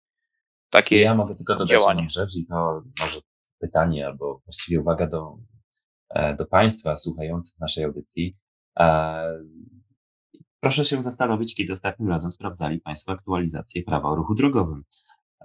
[0.70, 2.06] Takie ja mogę tylko dodać działanie.
[2.10, 3.20] rzecz i to może
[3.58, 5.38] pytanie albo właściwie uwaga do,
[6.14, 8.36] e, do Państwa słuchających naszej audycji.
[10.60, 14.84] Proszę się zastanowić, kiedy ostatnim razem sprawdzali Państwo aktualizację prawa o ruchu drogowym.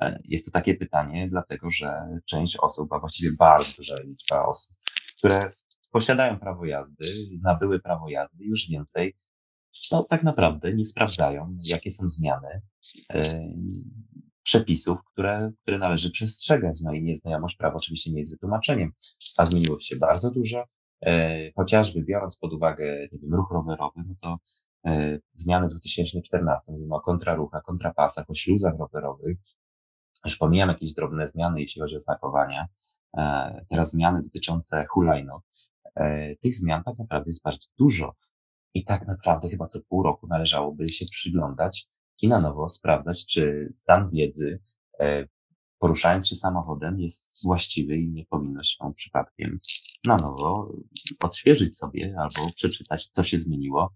[0.01, 4.75] E, jest to takie pytanie, dlatego że część osób, a właściwie bardzo duża liczba osób,
[5.17, 5.39] które
[5.91, 7.05] posiadają prawo jazdy,
[7.41, 9.15] nabyły prawo jazdy, już więcej,
[9.91, 12.61] no tak naprawdę nie sprawdzają, jakie są zmiany
[13.13, 13.23] yy,
[14.43, 16.81] przepisów, które, które należy przestrzegać.
[16.83, 18.91] No i nieznajomość prawa oczywiście nie jest wytłumaczeniem,
[19.37, 20.65] a zmieniło się bardzo dużo.
[21.01, 24.37] Yy, chociażby biorąc pod uwagę, nie wiem, ruch rowerowy, no to
[25.33, 29.37] zmiany w 2014, mówimy o kontraruchach, kontrapasach, o śluzach rowerowych,
[30.25, 32.67] już pomijam jakieś drobne zmiany, jeśli chodzi o znakowania,
[33.17, 35.43] e, teraz zmiany dotyczące hulajnóg.
[35.95, 38.15] E, tych zmian tak naprawdę jest bardzo dużo.
[38.73, 41.87] I tak naprawdę chyba co pół roku należałoby się przyglądać
[42.21, 44.59] i na nowo sprawdzać, czy stan wiedzy,
[44.99, 45.27] e,
[45.79, 49.59] poruszając się samochodem, jest właściwy i nie powinno się przypadkiem
[50.05, 50.67] na nowo
[51.23, 53.93] odświeżyć sobie albo przeczytać, co się zmieniło.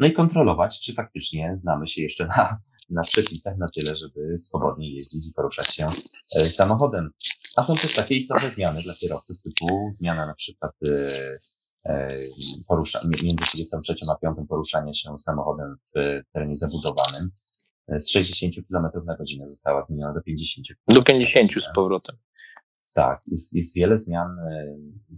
[0.00, 2.58] No i kontrolować, czy faktycznie znamy się jeszcze na
[2.90, 5.90] na przepisach na tyle, żeby swobodnie jeździć i poruszać się
[6.36, 7.10] e, samochodem.
[7.56, 11.10] A są też takie istotne zmiany dla kierowców, typu zmiana na przykład e,
[11.84, 12.22] e,
[12.68, 17.30] porusza, między 33 a 5 poruszania się samochodem w terenie zabudowanym
[17.98, 20.96] z 60 km na godzinę została zmieniona do 50 km.
[20.96, 22.16] Do 50 z powrotem.
[22.92, 24.36] Tak, jest, jest wiele zmian.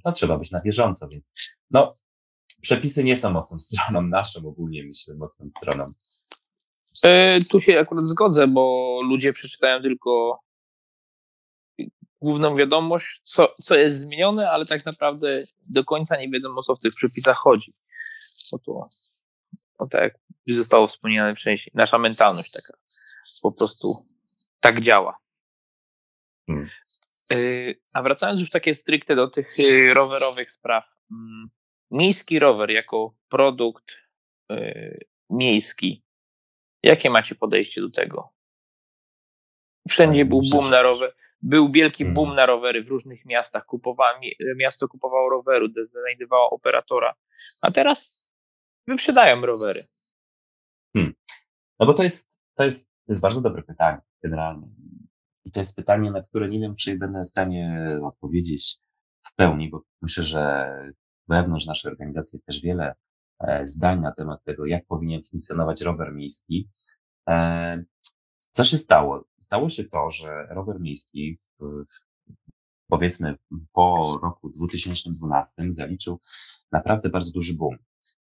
[0.04, 1.32] No, trzeba być na bieżąco, więc
[1.70, 1.94] no,
[2.60, 5.92] przepisy nie są mocną stroną naszą, ogólnie myślę, mocną stroną
[7.02, 10.40] E, tu się akurat zgodzę, bo ludzie przeczytają tylko
[12.20, 16.76] główną wiadomość, co, co jest zmienione, ale tak naprawdę do końca nie wiedzą, o co
[16.76, 17.72] w tych przepisach chodzi.
[18.52, 18.88] O to,
[19.78, 20.16] o tak jak
[20.56, 22.78] zostało wspomniane wcześniej, nasza mentalność taka
[23.42, 24.06] po prostu
[24.60, 25.18] tak działa.
[26.46, 26.68] Hmm.
[27.32, 27.36] E,
[27.94, 30.84] a wracając już takie stricte do tych e, rowerowych spraw.
[31.90, 33.84] Mm, miejski rower jako produkt
[35.30, 36.04] miejski
[36.82, 38.32] Jakie macie podejście do tego?
[39.88, 42.36] Wszędzie był boom na, rower, Był wielki boom mhm.
[42.36, 43.66] na rowery w różnych miastach.
[43.66, 44.20] Kupowało,
[44.56, 47.14] miasto kupowało roweru, znajdowało operatora.
[47.62, 48.32] A teraz
[48.86, 49.84] wyprzedają rowery.
[50.96, 51.14] Hmm.
[51.80, 54.68] No bo to jest, to, jest, to jest bardzo dobre pytanie generalnie.
[55.44, 58.76] I to jest pytanie, na które nie wiem, czy będę w stanie odpowiedzieć
[59.26, 60.72] w pełni, bo myślę, że
[61.30, 62.94] wewnątrz naszej organizacji jest też wiele
[63.40, 66.68] e, zdań na temat tego, jak powinien funkcjonować rower miejski.
[67.28, 67.84] E,
[68.50, 69.24] co się stało?
[69.40, 71.38] Stało się to, że rower miejski
[72.86, 73.34] powiedzmy
[73.72, 76.20] po roku 2012 zaliczył
[76.72, 77.76] naprawdę bardzo duży boom.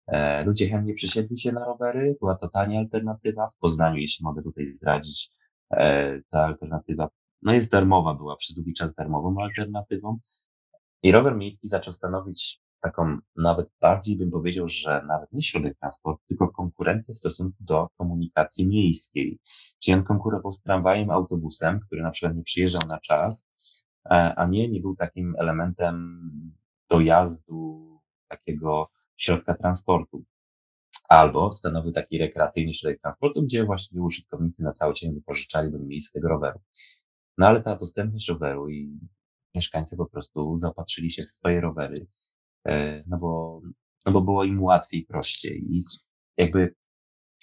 [0.07, 3.49] E, ludzie chętnie przysiedli się na rowery, była to tania alternatywa.
[3.49, 5.31] W Poznaniu, jeśli mogę tutaj zdradzić,
[6.29, 7.09] ta alternatywa
[7.41, 10.19] no jest darmowa, była przez długi czas darmową alternatywą.
[11.03, 16.23] I rower miejski zaczął stanowić taką nawet bardziej bym powiedział, że nawet nie środek transportu,
[16.27, 19.39] tylko konkurencję w stosunku do komunikacji miejskiej.
[19.79, 23.47] Czyli on konkurował z tramwajem, autobusem, który na przykład nie przyjeżdżał na czas,
[24.05, 26.21] e, a nie, nie był takim elementem
[26.89, 27.87] dojazdu
[28.27, 30.23] takiego środka transportu.
[31.09, 36.27] Albo stanowił taki rekreacyjny środek transportu, gdzie właściwie użytkownicy na cały dzień wypożyczali do miejskiego
[36.27, 36.59] roweru.
[37.37, 38.99] No ale ta dostępność roweru i
[39.55, 42.07] mieszkańcy po prostu zaopatrzyli się w swoje rowery,
[43.07, 43.61] no bo,
[44.05, 45.65] no bo było im łatwiej, prościej.
[45.71, 45.81] I
[46.37, 46.75] jakby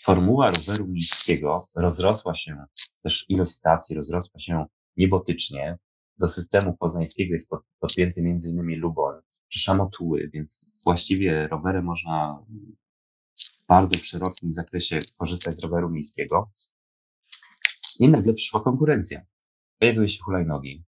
[0.01, 2.65] formuła roweru miejskiego rozrosła się,
[3.03, 4.65] też ilość stacji rozrosła się
[4.97, 5.79] niebotycznie.
[6.19, 9.15] Do systemu poznańskiego jest pod, podpięty innymi Luboń
[9.49, 12.45] czy Szamotuły, więc właściwie rowery można
[13.37, 16.51] w bardzo szerokim zakresie korzystać z roweru miejskiego.
[18.01, 19.21] I nagle przyszła konkurencja.
[19.79, 20.85] Pojawiły się hulajnogi.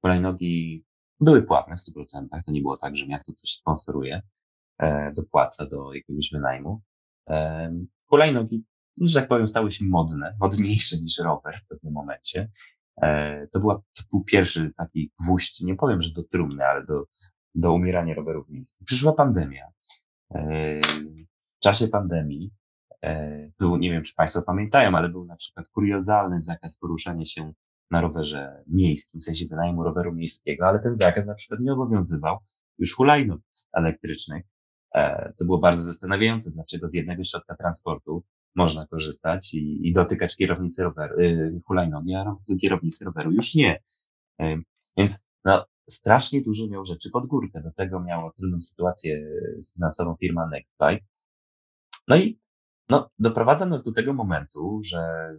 [0.00, 0.84] Hulajnogi
[1.20, 2.26] były płatne w 100%.
[2.46, 4.22] To nie było tak, że miasto coś sponsoruje,
[4.78, 6.82] e, dopłaca do jakiegoś wynajmu.
[7.30, 7.72] E,
[8.06, 8.64] hulajnogi,
[9.00, 12.50] że tak powiem, stały się modne, modniejsze niż rower w pewnym momencie.
[13.02, 17.04] E, to, była, to był pierwszy taki gwóźdź, nie powiem, że do trumny, ale do,
[17.54, 18.86] do umierania rowerów miejskich.
[18.86, 19.66] Przyszła pandemia.
[21.42, 22.50] W czasie pandemii
[23.58, 27.52] był, nie wiem, czy Państwo pamiętają, ale był na przykład kuriozalny zakaz poruszania się
[27.90, 32.38] na rowerze miejskim, w sensie wynajmu roweru miejskiego, ale ten zakaz na przykład nie obowiązywał
[32.78, 33.40] już hulajnóg
[33.72, 34.44] elektrycznych,
[34.94, 38.24] e, co było bardzo zastanawiające, dlaczego z jednego środka transportu
[38.54, 43.82] można korzystać i, i dotykać kierownicy roweru, y, hulajnogi, a kierownicy roweru już nie.
[44.40, 44.58] E,
[44.96, 47.62] więc no, strasznie dużo miał rzeczy pod górkę.
[47.62, 49.26] Do tego miała trudną sytuację
[49.74, 51.06] finansową firma Nextbike.
[52.08, 52.40] No i
[52.88, 55.30] no, doprowadza nas do tego momentu, że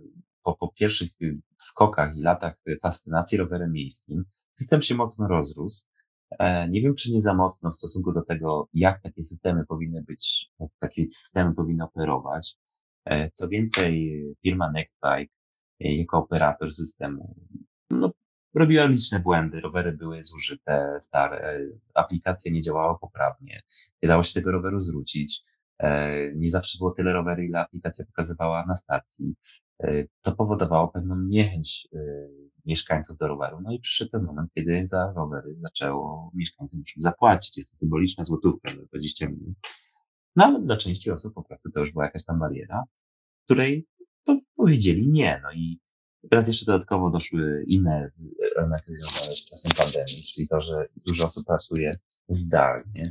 [0.44, 5.88] po, po pierwszych y, skokach i latach fascynacji rowerem miejskim system się mocno rozrósł.
[6.40, 10.04] E, nie wiem, czy nie za mocno w stosunku do tego, jak takie systemy powinny
[10.04, 12.56] być, jak takie systemy powinny operować.
[13.06, 15.34] E, co więcej, firma Nextbike
[15.80, 17.36] e, jako operator systemu
[17.90, 18.12] no,
[18.56, 19.60] robiła liczne błędy.
[19.62, 21.60] Rowery były zużyte, stare,
[21.94, 23.62] aplikacja nie działała poprawnie,
[24.04, 25.44] nie dało się tego roweru zwrócić.
[26.36, 29.36] Nie zawsze było tyle rowery, ile aplikacja pokazywała na stacji.
[29.84, 32.00] E, to powodowało pewną niechęć e,
[32.66, 33.58] mieszkańców do roweru.
[33.64, 37.58] No i przyszedł ten moment, kiedy za rowery zaczęło mieszkańcy zapłacić.
[37.58, 39.58] Jest to symboliczna złotówka za 20 minut.
[40.36, 42.84] No ale dla części osób po prostu to już była jakaś tam bariera,
[43.46, 43.88] której
[44.56, 45.42] powiedzieli nie.
[45.44, 45.80] No i
[46.30, 48.10] teraz jeszcze dodatkowo doszły inne
[48.56, 51.92] elementy związane z czasem pandemii, czyli to, że dużo osób pracuje
[52.30, 53.04] zdalnie.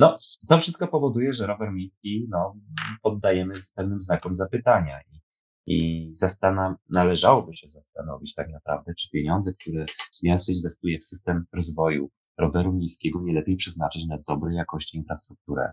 [0.00, 0.16] No,
[0.48, 2.56] to wszystko powoduje, że rower miejski no,
[3.02, 5.20] poddajemy z pewnym znakom zapytania i,
[5.66, 9.86] i zastanaw- należałoby się zastanowić tak naprawdę, czy pieniądze, które
[10.22, 15.72] miasto inwestuje w system rozwoju roweru miejskiego, nie lepiej przeznaczyć na dobrej jakości infrastrukturę,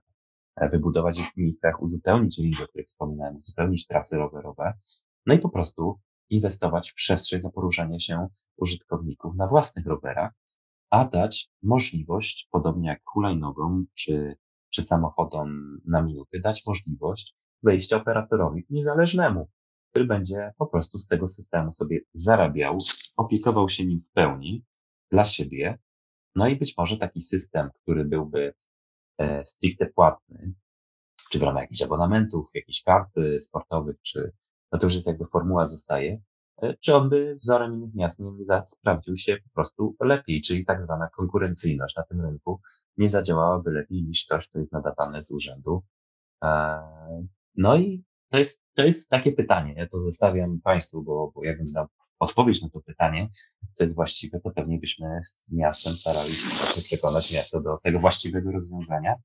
[0.55, 4.73] e, wybudować ich w miejscach, uzupełnić linii, o których wspominałem, uzupełnić trasy rowerowe,
[5.25, 10.31] no i po prostu inwestować w przestrzeń na poruszanie się użytkowników na własnych rowerach,
[10.91, 14.35] a dać możliwość, podobnie jak hulajnogą czy,
[14.69, 19.49] czy samochodom na minuty, dać możliwość wejścia operatorowi niezależnemu,
[19.89, 22.77] który będzie po prostu z tego systemu sobie zarabiał,
[23.17, 24.65] opiekował się nim w pełni
[25.11, 25.79] dla siebie.
[26.35, 28.53] No i być może taki system, który byłby
[29.17, 30.53] e, stricte płatny,
[31.31, 34.31] czy w ramach jakichś abonamentów, jakichś kart sportowych, czy
[34.71, 36.30] no to już jest jakby formuła zostaje, E,
[36.79, 38.31] czy on by wzorem innych miast nie
[38.65, 42.61] sprawdził się po prostu lepiej, czyli tak zwana konkurencyjność na tym rynku
[42.97, 45.83] nie zadziałałaby lepiej niż coś, co jest nadawane z urzędu.
[46.43, 46.79] E,
[47.55, 49.73] no i to jest, to jest takie pytanie.
[49.77, 51.87] Ja to zostawiam Państwu, bo, bo jakbym znał
[52.19, 53.29] odpowiedź na to pytanie,
[53.71, 58.51] co jest właściwe, to pewnie byśmy z miastem starali się przekonać miasto do tego właściwego
[58.51, 59.15] rozwiązania.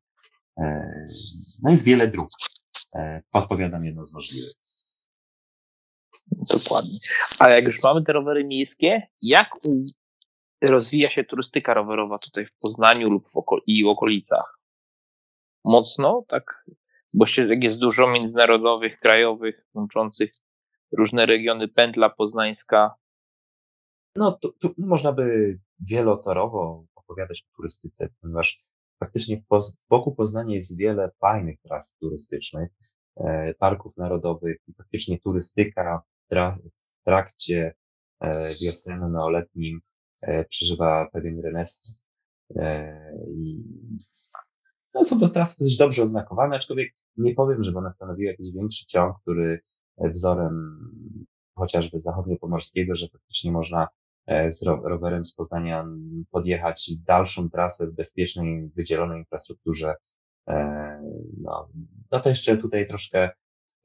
[0.58, 0.86] E,
[1.62, 2.28] no jest wiele dróg.
[3.32, 4.52] Podpowiadam jedno z możliwych.
[6.32, 6.98] Dokładnie.
[7.40, 9.50] Ale jak już mamy te rowery miejskie, jak
[10.62, 14.58] rozwija się turystyka rowerowa tutaj w Poznaniu lub w okol i okolicach?
[15.64, 16.66] Mocno, tak?
[17.14, 20.30] Bo ścieżek jest dużo międzynarodowych, krajowych, łączących
[20.92, 22.94] różne regiony, pętla poznańska.
[24.16, 28.60] No, tu, tu można by wielotorowo opowiadać o turystyce, ponieważ
[29.00, 32.70] faktycznie w, Poz w boku Poznania jest wiele fajnych tras turystycznych,
[33.16, 36.58] e, parków narodowych i faktycznie turystyka w, tra
[37.00, 37.74] w trakcie
[38.20, 39.80] e, wiosenno-letnim
[40.20, 42.08] e, przeżywa pewien renesans.
[42.56, 43.64] E, I
[44.94, 48.86] no, są to trasy dość dobrze oznakowane, aczkolwiek nie powiem, żeby one stanowiły jakiś większy
[48.86, 49.60] ciąg, który
[49.98, 50.78] wzorem
[51.54, 53.88] chociażby zachodniopomorskiego, że faktycznie można
[54.48, 55.86] z rowerem z Poznania
[56.30, 59.94] podjechać dalszą trasę w bezpiecznej, wydzielonej infrastrukturze.
[61.38, 61.68] No,
[62.10, 63.30] no to jeszcze tutaj troszkę,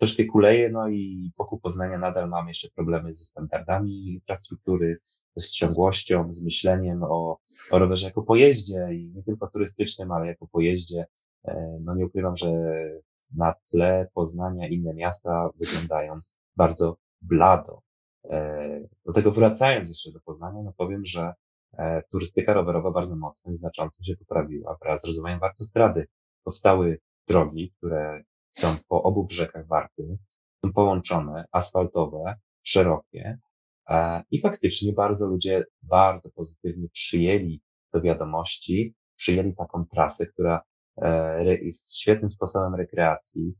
[0.01, 4.97] troszkę kuleje, no i wokół Poznania nadal mamy jeszcze problemy ze standardami infrastruktury,
[5.37, 7.37] z ciągłością, z myśleniem o,
[7.71, 11.05] o rowerze jako pojeździe i nie tylko turystycznym, ale jako pojeździe.
[11.45, 12.49] E, no nie ukrywam, że
[13.35, 16.15] na tle Poznania inne miasta wyglądają
[16.55, 17.81] bardzo blado.
[18.29, 21.33] E, do tego wracając jeszcze do Poznania, no powiem, że
[21.77, 26.07] e, turystyka rowerowa bardzo mocno i znacząco się poprawiła wraz z rozwojem wartostrady.
[26.43, 30.17] Powstały drogi, które są po obu brzegach Warty,
[30.65, 33.39] są połączone, asfaltowe, szerokie
[33.89, 37.61] e, i faktycznie bardzo ludzie bardzo pozytywnie przyjęli
[37.93, 40.61] do wiadomości, przyjęli taką trasę, która
[41.61, 43.53] jest świetnym sposobem rekreacji,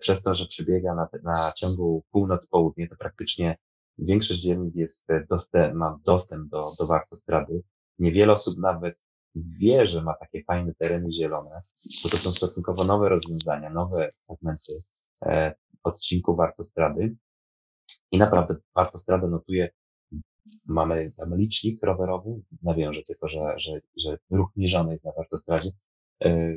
[0.00, 3.56] przez to, że przebiega na, na ciągu północ-południe, to praktycznie
[3.98, 7.62] Większość dzielnic jest e, dostęp, ma dostęp do, do wartostrady.
[7.98, 9.00] Niewiele osób nawet
[9.34, 11.62] wie, że ma takie fajne tereny zielone,
[12.04, 14.72] bo to są stosunkowo nowe rozwiązania, nowe fragmenty
[15.22, 17.16] e, odcinku wartostrady.
[18.10, 19.68] I naprawdę wartostrada notuje,
[20.64, 25.70] mamy tam licznik rowerowy, nawiążę tylko, że, że, że ruch mierzony jest na wartostradzie.
[26.24, 26.56] E,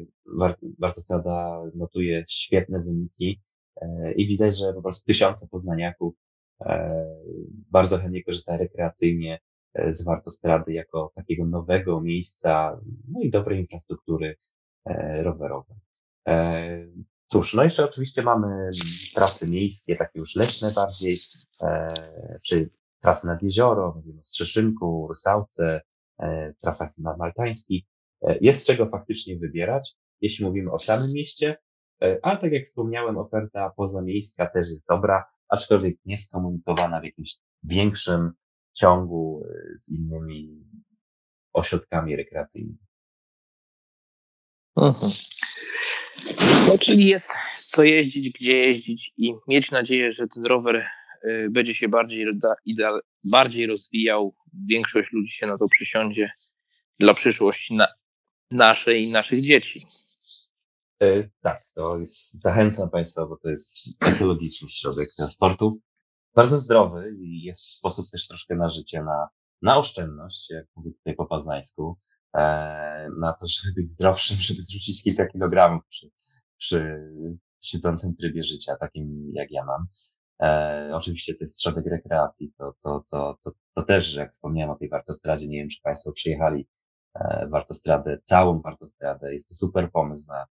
[0.79, 3.41] wartostrada notuje świetne wyniki
[3.81, 6.13] e, i widać, że po prostu tysiące poznaniaków
[6.61, 6.87] E,
[7.71, 9.39] bardzo chętnie korzysta rekreacyjnie
[9.89, 14.35] z Wartostrady jako takiego nowego miejsca, no i dobrej infrastruktury
[14.85, 15.77] e, rowerowej.
[17.25, 18.47] Cóż, no jeszcze oczywiście mamy
[19.15, 21.19] trasy miejskie, takie już leśne bardziej,
[22.41, 22.69] czy
[23.01, 25.81] trasy nad jezioro, mówimy o Strzeszynku, Rusałce,
[26.61, 27.83] trasach maltańskich.
[28.41, 31.57] Jest czego faktycznie wybierać, jeśli mówimy o samym mieście,
[32.21, 38.31] ale tak jak wspomniałem, oferta pozamiejska też jest dobra aczkolwiek nie skomunikowana w jakimś większym
[38.77, 40.65] ciągu y, z innymi
[41.53, 42.77] ośrodkami rekreacyjnymi.
[44.75, 45.11] Mhm.
[46.67, 47.31] No, czyli jest
[47.63, 50.75] co jeździć, gdzie jeździć i mieć nadzieję, że ten rower
[51.25, 52.25] y, będzie się bardziej,
[53.23, 54.35] bardziej rozwijał.
[54.67, 56.31] Większość ludzi się na to przysiądzie
[56.99, 57.87] dla przyszłości na,
[58.51, 59.81] naszej i naszych dzieci.
[61.01, 65.81] E, tak, to jest, zachęcam Państwa, bo to jest ekologiczny środek transportu.
[66.37, 69.27] Bardzo zdrowy i jest sposób też troszkę na życie, na,
[69.61, 71.97] na oszczędność, jak mówię tutaj po poznańsku,
[72.33, 72.39] e,
[73.19, 76.09] na to, żeby być zdrowszym, żeby zrzucić kilka kilogramów przy,
[76.57, 77.09] przy
[77.61, 79.87] siedzącym trybie życia, takim jak ja mam.
[80.41, 84.77] E, oczywiście to jest środek rekreacji, to, to, to, to, to też, jak wspomniałem o
[84.77, 86.67] tej wartostradzie, nie wiem, czy Państwo przyjechali
[87.15, 89.33] e, wartostradę, całą wartostradę.
[89.33, 90.45] Jest to super pomysł na,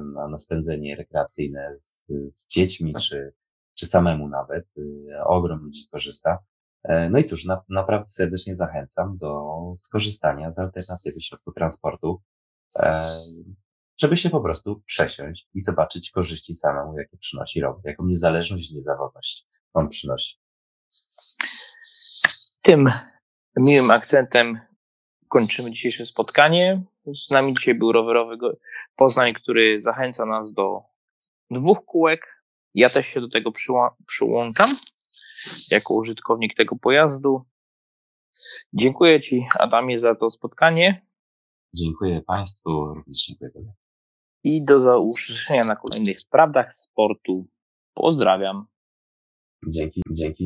[0.00, 2.02] na, na spędzenie rekreacyjne z,
[2.36, 3.32] z dziećmi, czy,
[3.80, 4.64] czy samemu nawet.
[4.78, 6.38] Y, ogrom ludzi korzysta.
[6.82, 12.22] E, no i cóż, na, naprawdę serdecznie zachęcam do skorzystania z alternatywy środku transportu,
[12.76, 13.00] e,
[14.00, 18.76] żeby się po prostu przesiąść i zobaczyć korzyści samemu, jakie przynosi rower, jaką niezależność i
[18.76, 20.36] niezawodność on przynosi.
[22.62, 22.88] Tym
[23.56, 24.60] miłym akcentem
[25.28, 26.82] kończymy dzisiejsze spotkanie.
[27.14, 28.36] Z nami dzisiaj był rowerowy
[28.96, 30.80] Poznań, który zachęca nas do
[31.50, 32.39] dwóch kółek.
[32.74, 33.52] Ja też się do tego
[34.06, 34.70] przyłączam
[35.70, 37.44] jako użytkownik tego pojazdu.
[38.72, 41.06] Dziękuję Ci, Adamie, za to spotkanie.
[41.74, 43.72] Dziękuję Państwu, również dziękuję.
[44.44, 47.48] I do usłyszenia na kolejnych sprawdach sportu.
[47.94, 48.66] Pozdrawiam.
[49.68, 50.38] Dzięki, dzięki.